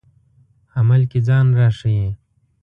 عمل 0.77 1.01
کې 1.11 1.19
ځان 1.27 1.45
راښيي. 1.59 2.09